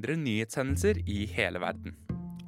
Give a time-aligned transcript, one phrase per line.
[0.00, 1.92] mindre nyhetshendelser i hele verden.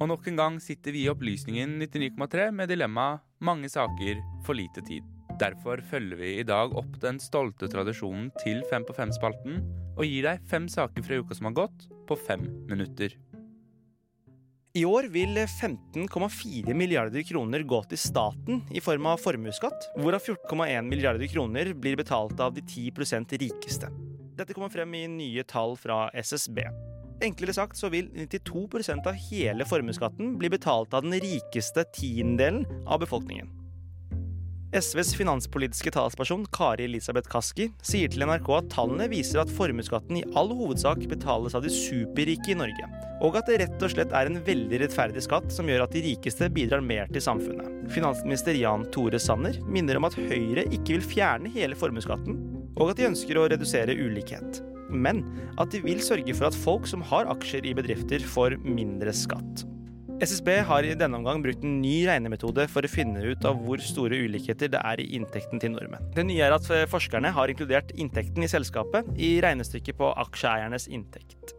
[0.01, 4.81] Og nok en gang sitter vi i Opplysningen 99,3 med dilemmaet 'mange saker, for lite
[4.81, 5.05] tid'.
[5.39, 9.61] Derfor følger vi i dag opp den stolte tradisjonen til Fem på fem-spalten
[9.97, 13.13] og gir deg fem saker fra uka som har gått, på fem minutter.
[14.75, 20.81] I år vil 15,4 milliarder kroner gå til staten i form av formuesskatt, hvorav 14,1
[20.89, 23.89] milliarder kroner blir betalt av de 10% rikeste.
[24.35, 26.92] Dette kommer frem i nye tall fra SSB.
[27.23, 32.99] Enklere sagt så vil 92% av hele formuesskatten bli betalt av den rikeste tiendedelen av
[32.99, 33.51] befolkningen.
[34.73, 40.23] SVs finanspolitiske talsperson Kari Elisabeth Kaski sier til NRK at tallene viser at formuesskatten i
[40.33, 42.89] all hovedsak betales av de superrike i Norge,
[43.21, 46.01] og at det rett og slett er en veldig rettferdig skatt som gjør at de
[46.07, 47.85] rikeste bidrar mer til samfunnet.
[47.93, 52.41] Finansminister Jan Tore Sanner minner om at Høyre ikke vil fjerne hele formuesskatten,
[52.73, 54.63] og at de ønsker å redusere ulikhet.
[54.89, 55.23] Men
[55.61, 59.65] at de vil sørge for at folk som har aksjer i bedrifter, får mindre skatt.
[60.23, 63.81] SSB har i denne omgang brukt en ny regnemetode for å finne ut av hvor
[63.83, 66.05] store ulikheter det er i inntekten til nordmenn.
[66.15, 71.57] Det nye er at forskerne har inkludert inntekten i selskapet i regnestykket på aksjeeiernes inntekt.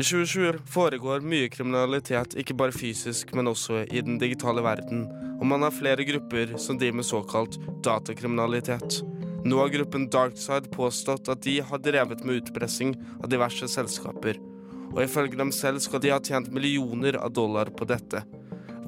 [0.00, 5.02] I 2020 foregår mye kriminalitet, ikke bare fysisk, men også i den digitale verden,
[5.40, 9.02] og man har flere grupper som driver med såkalt datakriminalitet.
[9.44, 14.40] Nå har gruppen Darkside påstått at de har drevet med utpressing av diverse selskaper
[14.94, 18.24] og ifølge dem selv skal de ha tjent millioner av dollar på dette.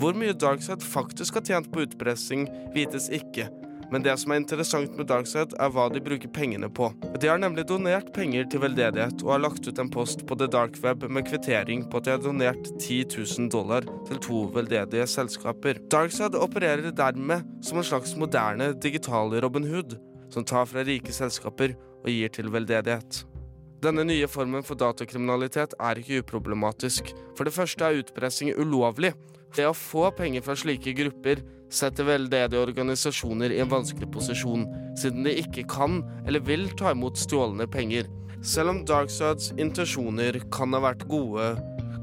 [0.00, 3.48] Hvor mye Darkside faktisk har tjent på utpressing, vites ikke.
[3.92, 6.88] Men det som er interessant med Darkside, er hva de bruker pengene på.
[7.20, 10.48] De har nemlig donert penger til veldedighet, og har lagt ut en post på The
[10.50, 15.04] Dark Web med kvittering på at de har donert 10 000 dollar til to veldedige
[15.12, 15.82] selskaper.
[15.92, 20.00] Darkside opererer dermed som en slags moderne digital Robin Hood,
[20.32, 23.22] som tar fra rike selskaper og gir til veldedighet.
[23.82, 27.10] Denne nye formen for datakriminalitet er ikke uproblematisk.
[27.34, 29.10] For det første er utpressing ulovlig.
[29.52, 34.68] Det å få penger fra slike grupper setter veldedige organisasjoner i en vanskelig posisjon,
[35.00, 38.06] siden de ikke kan eller vil ta imot stjålne penger.
[38.42, 41.52] Selv om Darksides intensjoner kan ha vært gode,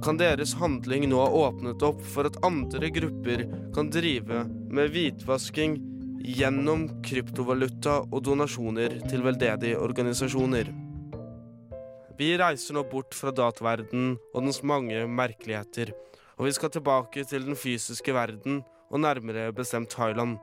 [0.04, 5.80] kan deres handling nå ha åpnet opp for at andre grupper kan drive med hvitvasking
[6.19, 10.69] gjennom kryptovaluta og donasjoner til veldedige organisasjoner.
[12.19, 15.94] Vi reiser nå bort fra dataverdenen og dens mange merkeligheter,
[16.35, 20.40] og vi skal tilbake til den fysiske verden, og nærmere bestemt Thailand.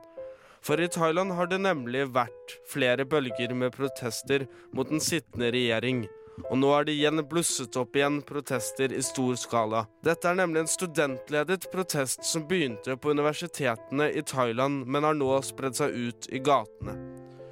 [0.63, 6.05] For i Thailand har det nemlig vært flere bølger med protester mot den sittende regjering.
[6.45, 9.85] Og nå er det igjen blusset opp igjen protester i stor skala.
[10.05, 15.31] Dette er nemlig en studentledet protest som begynte på universitetene i Thailand, men har nå
[15.45, 16.95] spredd seg ut i gatene.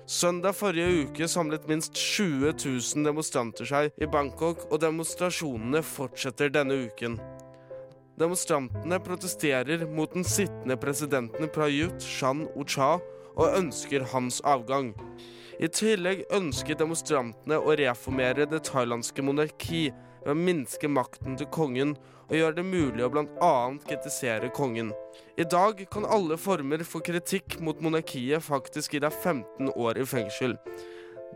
[0.05, 6.77] Søndag forrige uke samlet minst 20 000 demonstranter seg i Bangkok, og demonstrasjonene fortsetter denne
[6.85, 7.17] uken.
[8.21, 12.93] Demonstrantene protesterer mot den sittende presidenten Prayut Chan Ocha
[13.35, 14.93] og ønsker hans avgang.
[15.59, 19.87] I tillegg ønsker demonstrantene å reformere det thailandske monarki
[20.25, 21.95] ved å minske makten til kongen
[22.25, 23.53] og gjøre det mulig å bl.a.
[23.85, 24.91] kritisere kongen.
[25.37, 30.07] I dag kan alle former for kritikk mot monarkiet faktisk gi deg 15 år i
[30.09, 30.57] fengsel.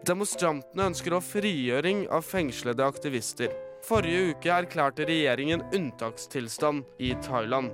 [0.08, 3.54] Demonstrantene ønsker å frigjøring av fengslede aktivister.
[3.88, 7.72] Forrige uke erklærte regjeringen unntakstilstand i Thailand.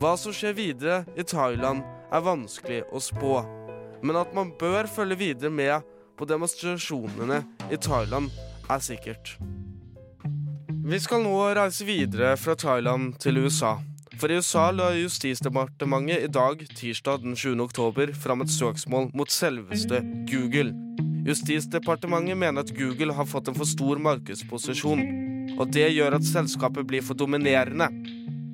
[0.00, 1.84] Hva som skjer videre i Thailand,
[2.14, 3.36] er vanskelig å spå.
[4.04, 5.86] Men at man bør følge videre med
[6.18, 7.40] på demonstrasjonene
[7.72, 8.28] i Thailand,
[8.70, 9.34] er sikkert.
[10.84, 13.78] Vi skal nå reise videre fra Thailand til USA.
[14.20, 17.56] For i USA la Justisdepartementet i dag, tirsdag den 7.
[17.64, 20.74] oktober, fram et søksmål mot selveste Google.
[21.24, 25.00] Justisdepartementet mener at Google har fått en for stor markedsposisjon,
[25.56, 27.88] og det gjør at selskapet blir for dominerende.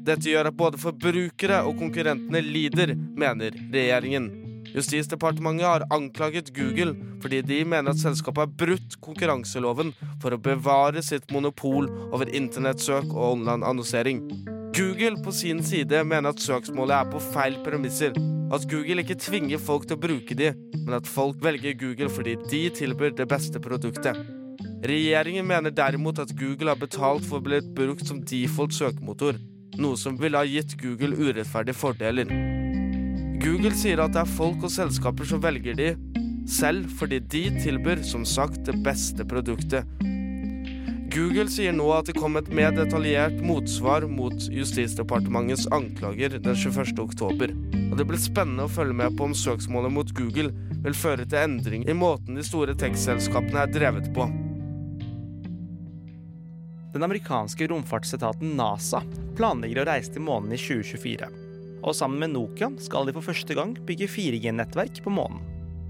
[0.07, 4.31] Dette gjør at både forbrukere og konkurrentene lider, mener regjeringen.
[4.75, 9.93] Justisdepartementet har anklaget Google fordi de mener at selskapet har brutt konkurranseloven
[10.23, 14.23] for å bevare sitt monopol over internettsøk og online-annonsering.
[14.77, 18.15] Google på sin side mener at søksmålet er på feil premisser.
[18.55, 22.37] At Google ikke tvinger folk til å bruke de, men at folk velger Google fordi
[22.51, 24.19] de tilbyr det beste produktet.
[24.87, 29.37] Regjeringen mener derimot at Google har betalt for å bli brukt som default søkemotor,
[29.77, 32.60] noe som ville ha gitt Google urettferdige fordeler.
[33.41, 35.95] Google sier at det er folk og selskaper som velger de
[36.51, 39.89] selv fordi de tilbyr, som sagt, det beste produktet.
[41.11, 46.93] Google sier nå at det kom et mer detaljert motsvar mot Justisdepartementets anklager den 21.
[47.03, 47.57] oktober.
[47.89, 50.53] Og det blir spennende å følge med på om søksmålet mot Google
[50.85, 54.29] vil føre til endring i måten de store tekstselskapene er drevet på.
[56.95, 59.03] Den amerikanske romfartsetaten NASA
[59.39, 61.40] planlegger å reise til månen i 2024.
[61.81, 65.41] Og sammen med Nokia skal de for første gang bygge 4G-nettverk på månen.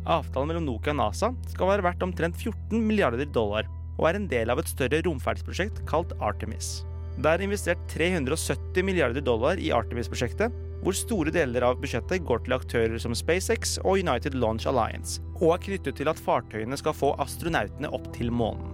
[0.09, 4.31] Avtalen mellom Nokia og NASA skal være verdt omtrent 14 milliarder dollar, og er en
[4.31, 6.81] del av et større romferdsprosjekt kalt Artemis.
[7.21, 12.57] Det er investert 370 milliarder dollar i Artemis-prosjektet, hvor store deler av budsjettet går til
[12.57, 17.13] aktører som SpaceX og United Launch Alliance, og er knyttet til at fartøyene skal få
[17.21, 18.70] astronautene opp til månen.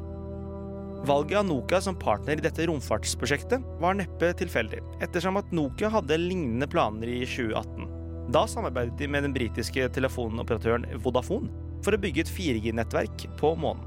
[1.05, 6.19] Valget av Nokia som partner i dette romfartsprosjektet var neppe tilfeldig, ettersom at Nokia hadde
[6.19, 7.93] lignende planer i 2018.
[8.35, 11.53] Da samarbeidet de med den britiske telefonoperatøren Vodafone
[11.85, 13.85] for å bygge et 4G-nettverk på månen.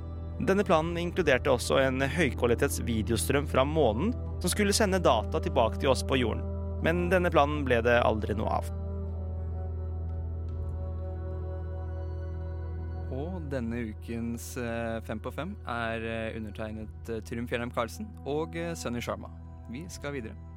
[0.47, 5.91] Denne planen inkluderte også en høykvalitets videostrøm fra månen som skulle sende data tilbake til
[5.91, 6.45] oss på jorden.
[6.85, 8.69] Men denne planen ble det aldri noe av.
[13.19, 18.55] Og denne ukens eh, Fem på fem er eh, undertegnet eh, Trym Fjellheim Karlsen og
[18.79, 19.33] Sunny Sharma.
[19.69, 20.48] Vi skal videre.